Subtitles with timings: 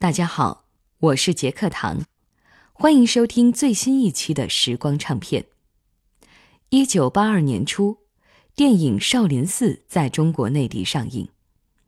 [0.00, 0.64] 大家好，
[0.98, 2.06] 我是杰克唐，
[2.72, 5.44] 欢迎收听最新一期的时光唱片。
[6.70, 7.98] 一九八二年初，
[8.56, 11.28] 电影《少林寺》在中国内地上映，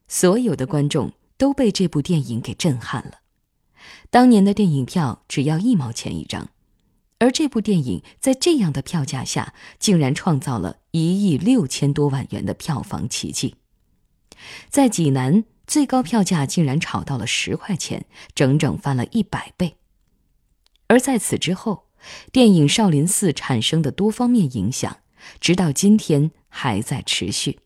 [0.08, 3.20] 所有的观众都被这部电影给震撼了。
[4.10, 6.50] 当年的电影票只要一毛钱一张，
[7.18, 13.56] 而这部电影在这样的票价下，竟然创造了一亿六千多万元的票房奇迹，
[14.68, 15.44] 在济南。
[15.66, 19.76] 最高票价竟然炒到了十块钱，整整翻了一百倍。
[20.88, 21.86] 而在此之后，
[22.30, 24.98] 电影《少林寺》产生的多方面影响，
[25.40, 27.60] 直到今天还在持续。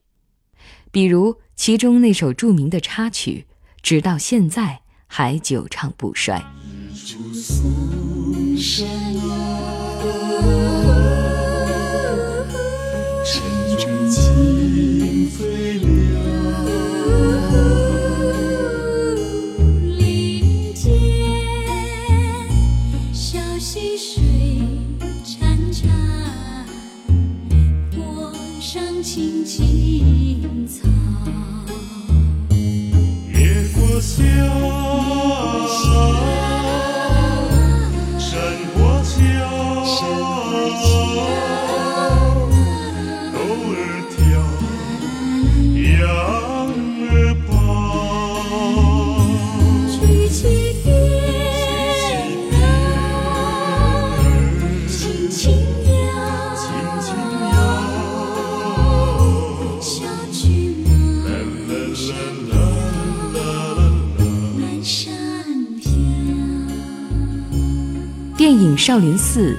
[0.93, 3.47] 比如其中那首著名的插曲，
[3.83, 6.43] 直到现在还久唱不衰。
[33.99, 34.03] 影
[68.87, 69.59] 《少林寺》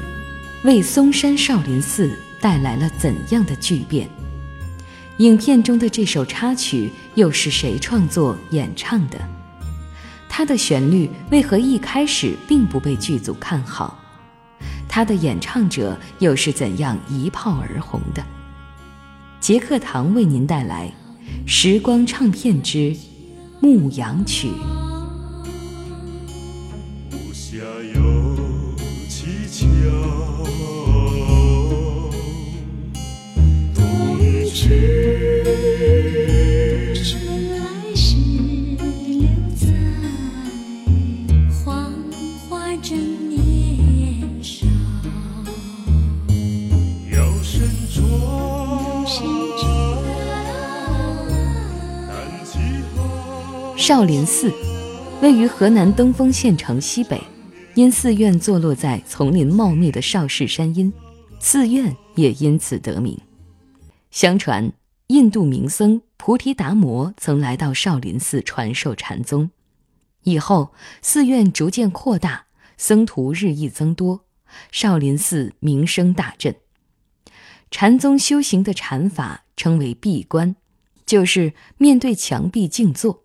[0.66, 4.10] 为嵩山少林寺带来了怎样的巨变？
[5.18, 9.20] 影片中的这首插曲又是谁创作演唱的？
[10.30, 14.00] 它的旋律为何一开始并不被剧组看好？
[14.88, 18.24] 它的演唱者又是怎样一炮而红的？
[19.42, 20.90] 杰克唐为您带来
[21.46, 22.96] 《时光唱片之
[23.60, 24.48] 牧羊曲》。
[53.88, 54.52] 少林寺
[55.22, 57.22] 位于河南登封县城西北，
[57.74, 60.92] 因寺院坐落在丛林茂密的少室山阴，
[61.40, 63.18] 寺院也因此得名。
[64.12, 64.74] 相传，
[65.08, 69.52] 印度名僧菩提达摩曾来到少林寺传授禅宗，
[70.24, 74.26] 以后寺院逐渐扩大，僧徒日益增多，
[74.70, 76.54] 少林寺名声大振。
[77.72, 80.58] 禅宗修行的禅法称为闭关，
[81.06, 83.24] 就是面对墙壁静坐。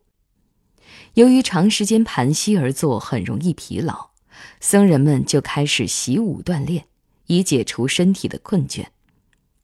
[1.15, 4.11] 由于长时间盘膝而坐很容易疲劳，
[4.61, 6.87] 僧人们就开始习武锻炼，
[7.27, 8.87] 以解除身体的困倦。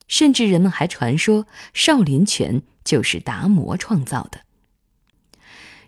[0.07, 4.41] 甚至人们还传说少林拳就是达摩创造的。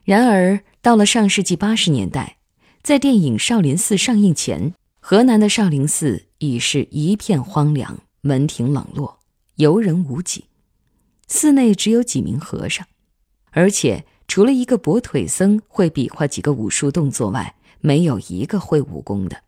[0.04, 2.38] 然而，到了上世纪八十年代，
[2.82, 9.20] 在电影《少林寺》上映前，河南的少林寺已是一片荒凉，门庭冷落，
[9.56, 10.46] 游人无几，
[11.28, 12.86] 寺内只有几名和尚，
[13.50, 14.06] 而且。
[14.30, 19.42] 除了一个跛腿僧会比划几个武术动作外，没有一个会武功的。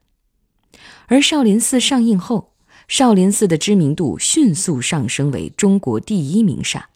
[1.06, 2.54] 而少林寺上映后，
[2.88, 6.90] 少林寺的知名度迅速上升为中国第一名刹。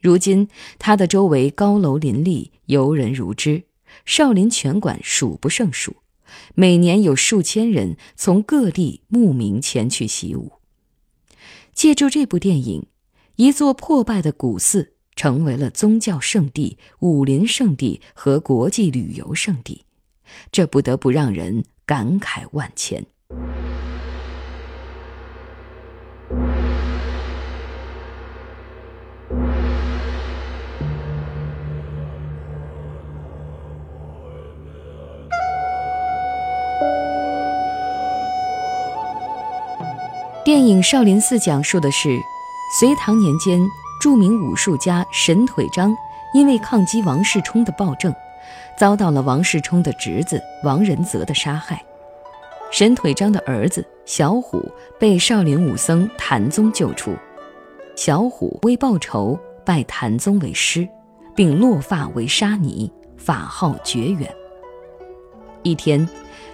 [0.00, 0.48] 如今，
[0.80, 3.62] 它的周围高楼林立，游人如织，
[4.04, 5.98] 少林拳馆数不胜数，
[6.56, 10.54] 每年有数千人从各地慕名前去习武。
[11.72, 12.86] 借助这部电影，
[13.36, 14.94] 一座破败的古寺。
[15.16, 19.84] 成为了宗教圣地、武林圣地和国际旅游胜地，
[20.52, 23.04] 这不得不让人感慨万千。
[40.44, 42.20] 电影《少林寺》讲述的是
[42.78, 43.58] 隋唐年间。
[44.06, 45.92] 著名武术家沈腿章
[46.32, 48.14] 因为抗击王世充的暴政，
[48.78, 51.84] 遭到了王世充的侄子王仁泽的杀害。
[52.70, 54.64] 沈腿章的儿子小虎
[54.96, 57.16] 被少林武僧谭宗救出，
[57.96, 60.88] 小虎为报仇拜谭宗为师，
[61.34, 64.32] 并落发为沙弥，法号觉远。
[65.64, 66.08] 一天，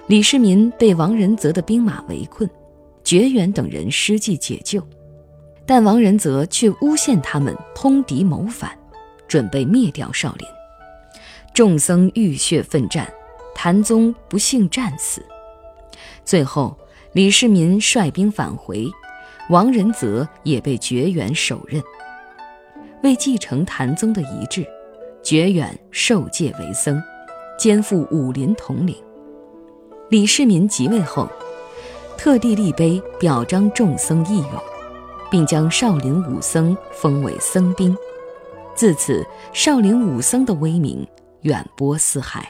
[0.06, 2.48] 李世民被王仁泽的兵马围困，
[3.05, 4.82] 绝远等人施计解救，
[5.74, 8.78] 但王仁泽却诬陷他们通敌谋反，
[9.26, 10.46] 准备灭掉少林。
[11.54, 13.10] 众僧浴血奋战，
[13.54, 15.24] 谭宗不幸战死。
[16.26, 16.76] 最后，
[17.14, 18.86] 李世民率兵返回，
[19.48, 21.82] 王仁泽也被绝远手刃。
[23.02, 24.66] 为继承谭宗的遗志，
[25.22, 27.02] 绝远受戒为僧，
[27.58, 28.94] 肩负武林统领。
[30.10, 31.26] 李世民即位后，
[32.19, 34.62] 特地立碑表彰众僧义勇，
[35.32, 37.96] 并将少林武僧封为僧兵。
[38.75, 41.05] 自此，少林武僧的威名。
[41.40, 42.49] 远播四海。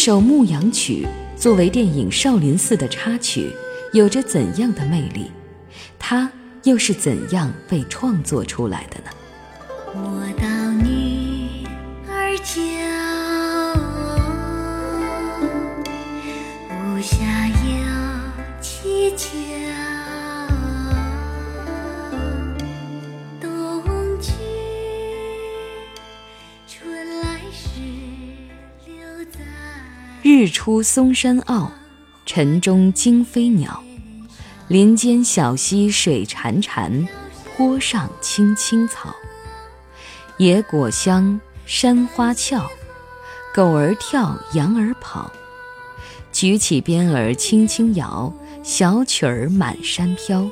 [0.00, 1.06] 这首《牧羊曲》
[1.38, 3.52] 作为电影《少林寺》的插曲，
[3.92, 5.30] 有着怎样的魅力？
[5.98, 6.32] 它
[6.62, 10.29] 又是怎样被创作出来的呢？
[30.40, 31.70] 日出嵩山坳，
[32.24, 33.84] 晨钟惊飞鸟。
[34.68, 37.06] 林间小溪水潺潺，
[37.44, 39.14] 坡上青青草。
[40.38, 42.66] 野果香，山花俏，
[43.54, 45.30] 狗儿跳，羊儿跑。
[46.32, 48.32] 举起鞭儿轻轻摇，
[48.62, 50.48] 小曲儿满山飘。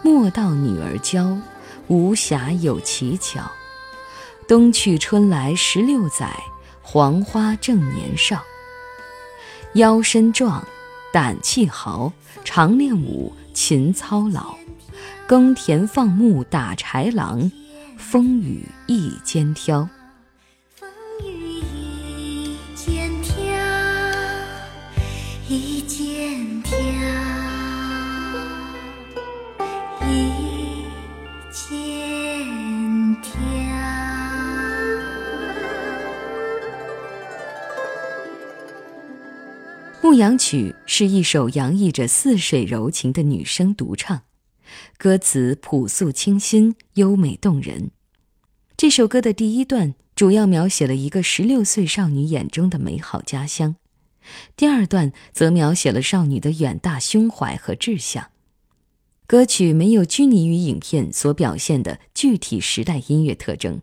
[0.00, 1.36] 莫道女儿娇，
[1.88, 3.42] 无暇有乞巧。
[4.46, 6.34] 冬去春来十六载，
[6.80, 8.42] 黄花正年少。
[9.74, 10.66] 腰身壮，
[11.12, 12.12] 胆气豪，
[12.42, 14.56] 常练武，勤操劳，
[15.26, 17.52] 耕田放牧打豺狼，
[17.98, 19.86] 风雨一肩挑。
[20.74, 20.88] 风
[21.22, 23.34] 雨一肩挑，
[25.48, 25.77] 一
[40.00, 44.22] 牧羊曲》是一首洋溢着似水柔情的女声独唱，
[44.96, 47.90] 歌词朴素清新、优美动人。
[48.76, 53.74] 这首歌的第一段主要描写了一个十六岁少女眼中的美好家乡，
[54.54, 58.30] 第二段则描写了少女的远大胸怀和志向。
[59.26, 63.82] 歌曲没有拘泥于影片所表现的具体时代音乐特征。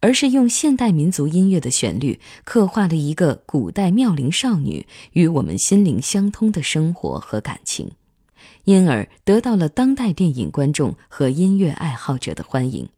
[0.00, 7.90] 而是用现代民族音乐的旋律，刻画了一个古代妙龄少女与我们心灵相通的生活和感情，
[8.64, 12.88] 因而得到了当代电影观众和音乐爱好者的欢迎。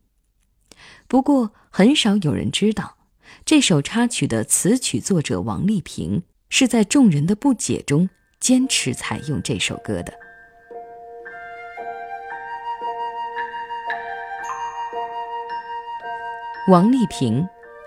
[1.09, 2.97] 不过，很少有人知道，
[3.45, 8.09] 这首插曲的词曲作者王丽萍是在众人的不解中
[8.39, 10.30] 坚持采用这首歌的。
[16.71, 17.45] 王丽萍，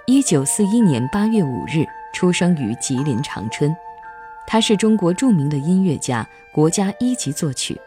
[0.07, 3.73] 一九四一年八月五日出生于吉林长春。
[4.45, 7.79] 她是中国著名的音乐家，国家一级作曲。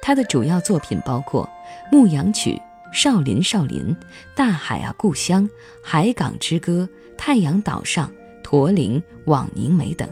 [0.00, 1.46] 她的主要作品包括
[1.92, 2.52] 《牧羊曲》
[2.90, 3.80] 《少林少林》
[4.34, 5.42] 《大海啊故乡》
[5.82, 6.88] 《海港之歌》
[7.18, 8.08] 《太阳岛上》
[8.42, 8.94] 《驼铃》
[9.26, 10.08] 《枉凝眉》等。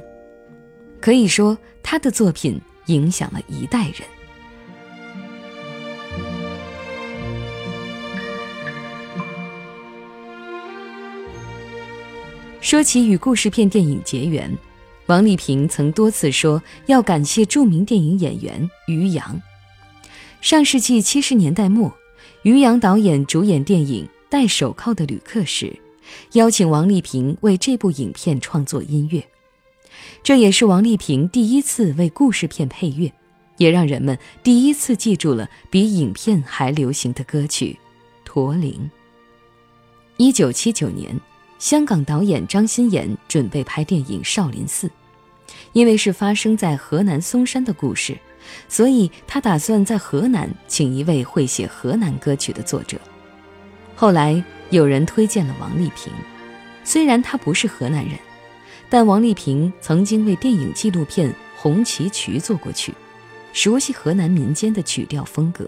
[1.01, 4.07] 可以说，她的作品影响了一代人。
[12.63, 14.57] 说起与故事片电影结缘，
[15.07, 19.43] 王丽萍曾多次说要感谢著名电影演员于洋。
[20.41, 21.93] 上世纪七十年代末，
[22.43, 25.77] 于洋导演主演电影《戴手铐的旅客》时，
[26.35, 29.21] 邀请王丽萍为这部影片创作音乐。
[30.23, 33.13] 这也是王丽萍第一次为故事片配乐，
[33.57, 37.77] 也让人们第一次记住了比影片还流行的歌曲
[38.25, 38.73] 《驼铃》。
[40.17, 41.21] 一九七九年。
[41.63, 44.89] 香港导演张新妍准备拍电影《少林寺》，
[45.73, 48.19] 因为是发生在河南嵩山的故事，
[48.69, 52.99] 所以他打算在河南请一位会写河南歌曲的作者。
[53.95, 56.13] 后来有人推荐了王丽萍，
[56.83, 58.19] 虽然她不是河南人，
[58.91, 62.93] 但王丽萍曾经为电影纪录片《红旗渠》做过曲，
[63.53, 65.65] 熟悉河南民间的曲调风格。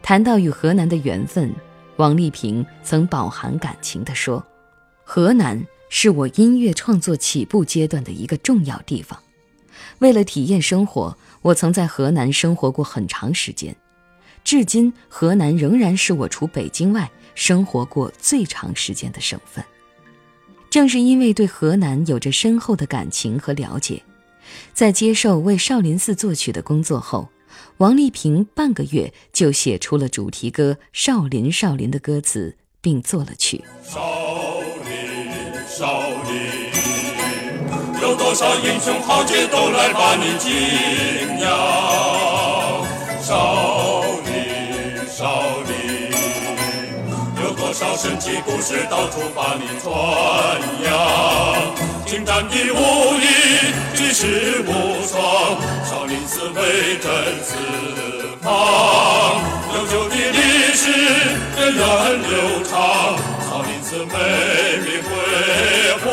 [0.00, 1.54] 谈到与河南的缘分，
[1.96, 4.42] 王丽萍曾饱含感情地说
[5.14, 9.22] ：“河南是我音乐创作起步阶段的一个重要地方。
[9.98, 13.76] 为了体验生活，我曾在河南生活过很长时间。
[14.42, 19.62] 至今，河南仍然是我除北京外生活过最长时间的省份。
[20.70, 24.02] 正是因为对河南有着深厚的感情和了解，
[24.72, 27.28] 在接受为少林寺作曲的工作后。”
[27.76, 33.62] 王丽萍半个月就写出了主题歌《少林少林》的歌词，并作了曲。
[35.74, 36.70] 少林，
[38.02, 40.50] 有多少英雄豪杰都来把你敬
[41.38, 41.48] 仰。
[43.22, 46.12] 少林，少林，
[47.42, 49.90] 有多少神奇故事到处把你传
[50.84, 50.92] 扬。
[52.04, 53.24] 精湛的武艺，
[53.96, 55.56] 举世无双。
[55.88, 57.10] 少林寺威震
[57.42, 57.56] 四
[58.42, 59.40] 方，
[59.74, 60.90] 悠久的历史
[61.56, 61.80] 源远
[62.28, 63.16] 流长。
[63.92, 64.16] 少林寺美
[64.86, 65.06] 丽辉
[66.00, 66.08] 煌，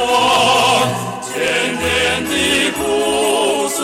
[1.24, 1.31] 千
[1.79, 1.88] 年
[2.25, 2.31] 的
[2.75, 2.79] 故
[3.69, 3.79] 事，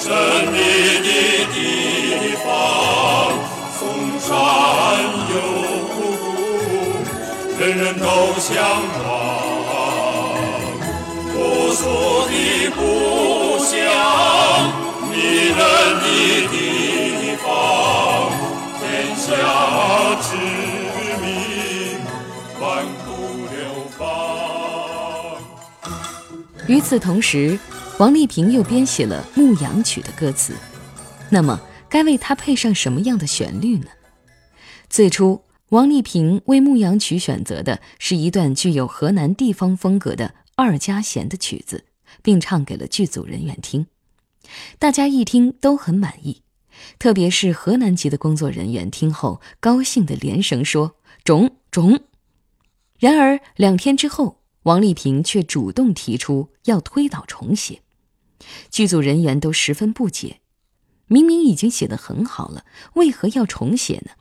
[0.00, 0.08] 神
[0.50, 0.56] 秘
[1.04, 1.08] 的
[1.52, 1.56] 地
[2.42, 2.46] 方。
[3.76, 3.78] 嵩
[4.18, 4.26] 山
[5.28, 5.34] 有
[5.92, 5.94] 古，
[7.60, 8.04] 人人都
[8.40, 9.01] 向往
[26.72, 27.58] 与此同时，
[27.98, 30.54] 王丽萍又编写了《牧羊曲》的歌词。
[31.28, 33.88] 那么，该为它配上什么样的旋律呢？
[34.88, 41.84] 最初，王丽萍为《牧羊曲》选择的是一段具有河南地方风格的二加弦的曲子，
[42.22, 43.86] 并唱给了剧组人员听。
[44.78, 46.40] 大家一听都很满意，
[46.98, 52.00] 特别是河南籍的工作人员听后，高兴的连声说：“中中！”
[52.98, 57.82] 然而两天之后，王丽萍却主动提出要推倒重写，
[58.70, 60.40] 剧组人员都十分不解：
[61.06, 62.64] 明明已经写得很好了，
[62.94, 64.12] 为何要重写呢？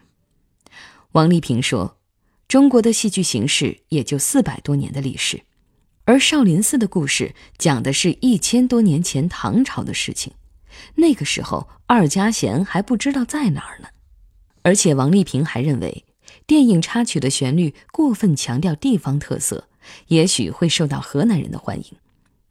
[1.11, 1.97] 王丽萍说
[2.47, 5.43] ：“中国的戏剧形式也就四百多年的历史。”
[6.05, 10.33] 而少林寺的故事讲的是一千多年前唐朝的事情，
[10.95, 13.89] 那个时候二家弦还不知道在哪儿呢。
[14.63, 16.03] 而且王丽萍还认为，
[16.47, 19.69] 电影插曲的旋律过分强调地方特色，
[20.07, 21.85] 也许会受到河南人的欢迎。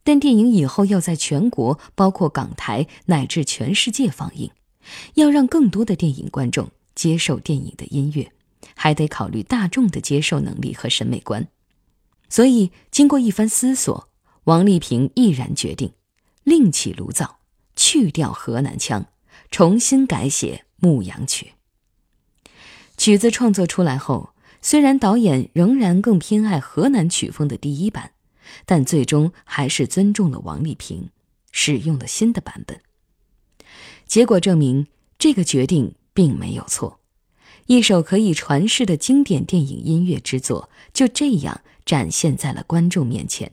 [0.02, 4.50] 但电影以后要在全国，包括港台乃至全世界放映，
[5.14, 8.32] 要让更多的电影观众接受电影的音乐，
[8.74, 11.46] 还得考虑大众的接受能力和审美观。
[12.30, 14.08] 所以，经过一番思索，
[14.44, 15.92] 王丽萍毅然决定
[16.44, 17.38] 另起炉灶，
[17.76, 19.06] 去掉河南腔，
[19.50, 21.52] 重新改写《牧羊曲》。
[22.96, 24.30] 曲子创作出来后，
[24.62, 28.12] 虽然导演仍然更偏爱河南曲风的第一版，
[28.66, 31.08] 但最终还是尊重了王丽萍，
[31.52, 32.80] 使用了新的版本。
[34.06, 34.86] 结果证明，
[35.18, 37.00] 这个决定并没有错，
[37.66, 41.60] 一首可以传世的经典电影音乐之作就这样。
[41.86, 43.50] 展现在了观众面前。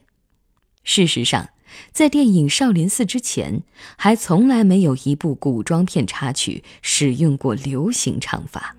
[0.84, 1.48] 事实上，
[1.90, 3.64] 在电影《少林寺》之前，
[3.96, 8.76] 还从来没有一部古装片插曲使用过流行唱法。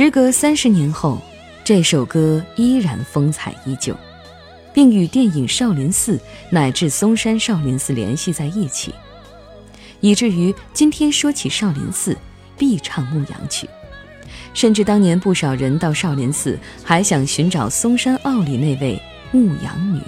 [0.00, 1.20] 时隔三十年后，
[1.64, 3.96] 这首歌依然风采依旧，
[4.72, 6.16] 并与电影《少林寺》
[6.50, 8.94] 乃至嵩山少林寺联系在一起，
[9.98, 12.16] 以至于今天说起少林寺，
[12.56, 13.66] 必唱《牧羊曲》。
[14.54, 19.02] 甚至当年不少人到少林寺，还想寻找嵩山坳里那位
[19.32, 20.00] 牧羊女。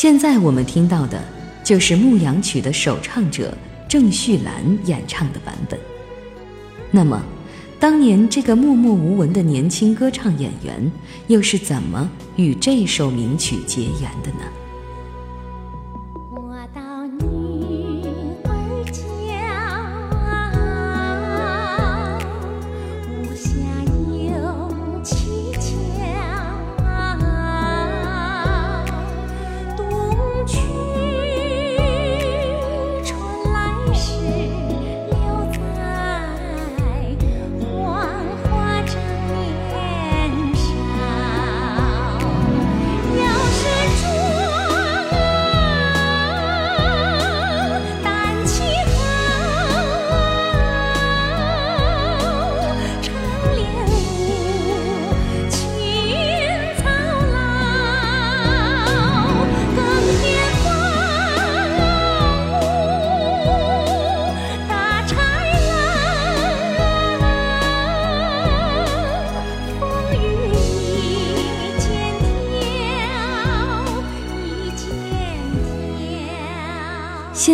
[0.00, 1.22] 现在我们听到的，
[1.62, 3.54] 就是《牧羊曲》的首唱者
[3.86, 5.78] 郑绪岚演唱的版本。
[6.90, 7.22] 那么，
[7.78, 10.90] 当年这个默默无闻的年轻歌唱演员，
[11.26, 14.59] 又是怎么与这首名曲结缘的呢？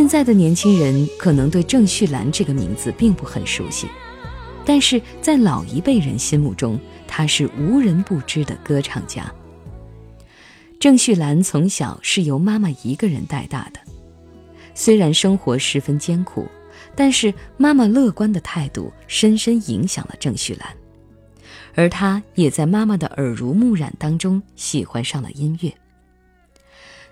[0.06, 3.88] 现在的年轻人可能对郑绪岚这个名字并不很熟悉，
[4.64, 9.28] 但是在老一辈人心目中，她是无人不知的歌唱家。
[10.78, 13.80] 郑绪岚从小是由妈妈一个人带大的，
[14.76, 16.46] 虽然生活十分艰苦，
[16.94, 20.68] 但是妈妈乐观的态度深深影响了郑绪岚，
[21.74, 25.74] 而她也在妈妈的耳濡目染当中喜欢上了音乐。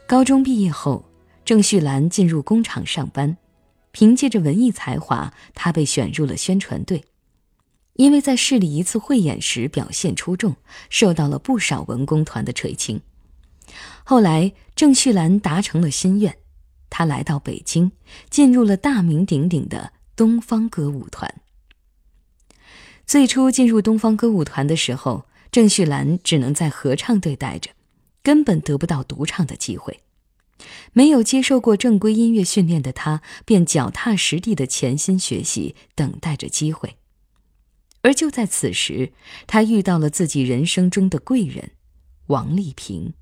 [0.06, 1.04] 高中毕业后，
[1.44, 3.36] 郑绪岚进入工厂上班，
[3.92, 7.04] 凭借着文艺才华，她被选入了宣传队。
[7.94, 10.56] 因为在市里一次汇演时表现出众，
[10.90, 13.00] 受到了不少文工团的垂青。
[14.02, 16.36] 后来，郑绪岚达成了心愿，
[16.90, 17.92] 她来到北京，
[18.30, 21.32] 进入了大名鼎鼎的东方歌舞团。
[23.06, 27.70] 最初进入东方歌舞团的时候，郑绪岚只能在合唱队待着，
[28.22, 30.00] 根本得不到独唱的机会。
[30.92, 36.96] 没有接受过正规音乐训练的他，便脚踏实地的潜心学习，等待着机会。
[38.02, 39.12] 而就在此时，
[39.46, 41.70] 他遇到了自己人生中的贵人——
[42.28, 43.14] 王丽萍。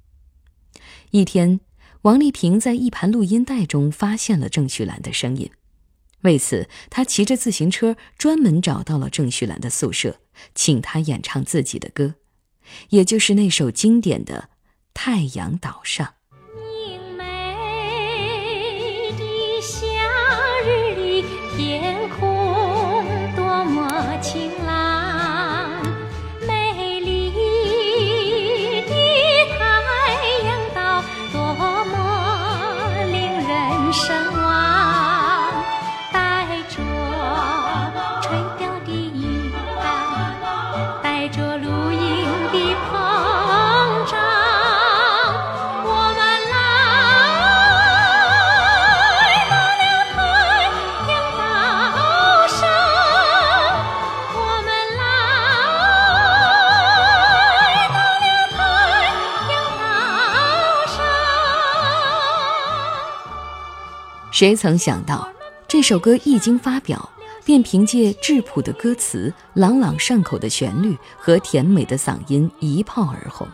[1.12, 1.60] 一天，
[2.02, 5.50] 王丽萍在一盘录音带中发现了郑绪岚的声音，
[6.22, 10.20] 为此，她骑着自行车专门找到了郑绪岚的宿舍，
[10.54, 12.16] 请她演唱自己的歌，
[12.90, 14.50] 也就是那首经典的
[14.92, 16.06] 《太阳岛上》。
[64.32, 65.30] 谁曾想到，
[65.68, 67.06] 这首歌一经发表，
[67.44, 73.46] 便凭借质朴的歌词、朗朗上口的旋律和甜美的嗓音一炮而红。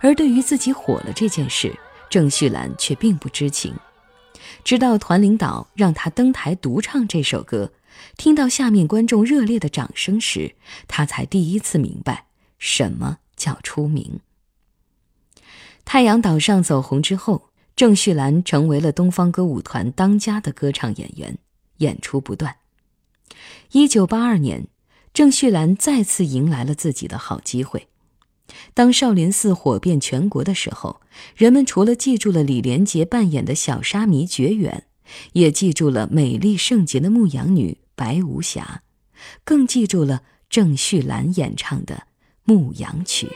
[0.00, 1.76] 而对于自己火了这件事，
[2.08, 3.74] 郑绪岚却并不知情。
[4.62, 7.72] 直到团领导让她登台独唱这首歌，
[8.16, 10.54] 听到下面观众热烈的掌声时，
[10.86, 14.20] 她才第一次明白什么叫出名。
[15.84, 21.38] 太阳岛上走红之后，郑绪岚成为了东方歌舞团当家的歌唱演员，
[21.78, 22.56] 演出不断。
[23.72, 24.66] 一九八二年，
[25.14, 27.88] 郑绪岚再次迎来了自己的好机会。
[28.74, 31.00] 当少林寺火遍全国的时候，
[31.34, 34.84] 人们除了记住了李连杰扮演的小沙弥觉远，
[35.32, 38.82] 也记住了美丽圣洁的牧羊女白无瑕，
[39.44, 41.94] 更记住了郑绪岚演唱的
[42.44, 43.26] 《牧羊曲》。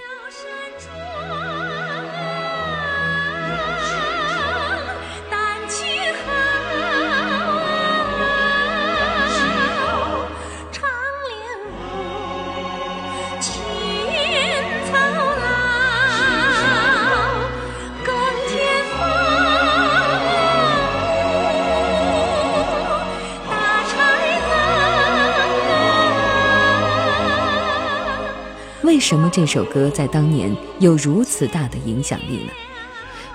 [29.07, 32.51] 什么这首歌在当年有如此大的影响力呢？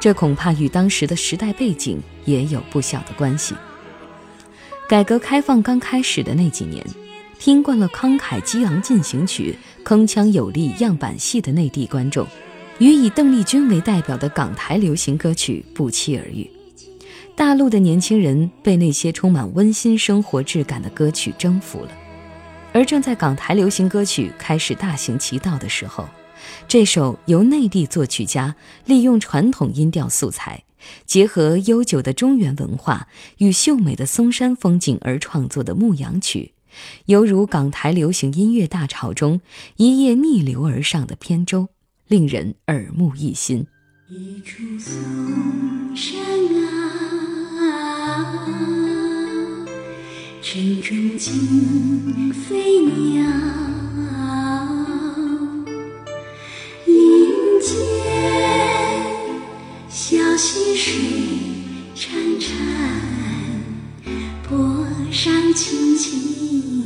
[0.02, 3.56] 这恐怕与当时的时代背景也有不小的关系。
[4.90, 6.86] 改革开放刚开始的那几年，
[7.40, 9.56] 听惯了慷慨激昂进行曲、
[9.86, 12.28] 铿锵有力样板戏的内地观众，
[12.80, 16.52] 与以邓丽君为代表的港台流行歌曲不期而遇。
[17.34, 21.92] 大陆的年轻人被那些充满温馨生活质感的歌曲征服了。
[22.74, 26.08] 而正在港台流行歌曲开始大行其道的时候，
[26.68, 28.56] 这首由内地作曲家
[28.86, 30.64] 利用传统音调素材，
[31.06, 33.08] 结合悠久的中原文化
[33.40, 36.54] 与秀美的嵩山风景而创作的《牧羊曲》，
[37.08, 39.42] 犹如港台流行音乐大潮中
[39.76, 41.68] 一叶逆流而上的扁舟，
[42.08, 43.68] 令人耳目一新。
[44.10, 46.22] 一处松山
[46.66, 46.81] 啊，
[50.54, 53.24] 水中惊飞鸟，
[56.86, 56.92] 林
[57.62, 57.72] 间
[59.90, 60.94] 小溪水
[61.96, 62.52] 潺潺，
[64.44, 66.81] 坡上青青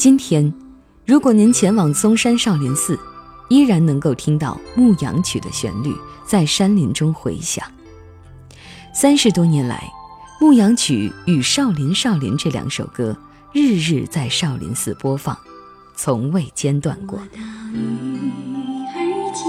[0.00, 0.50] 今天，
[1.04, 2.98] 如果您前往嵩山少林寺，
[3.50, 7.62] 依然能够听到《牧羊曲》的旋律在山林中回响。
[8.94, 9.92] 三十多年来，
[10.42, 13.14] 《牧羊曲》与《少林少林》这两首歌
[13.52, 15.36] 日日在少林寺播放，
[15.94, 17.18] 从未间断过。
[17.18, 17.24] 到
[17.74, 18.32] 女
[18.94, 18.98] 儿
[19.34, 19.42] 家，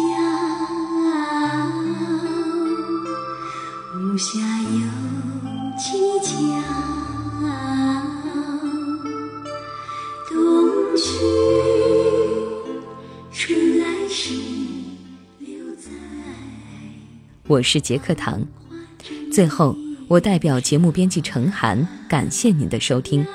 [3.97, 4.81] 屋下有
[5.79, 6.90] 七家，
[17.47, 18.45] 我是杰克唐。
[19.31, 19.75] 最后，
[20.07, 23.25] 我代表节目编辑程涵，感谢您的收听。